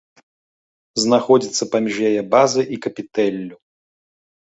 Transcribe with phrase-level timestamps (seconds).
[1.03, 3.55] Знаходзіцца паміж яе базай і капітэллю.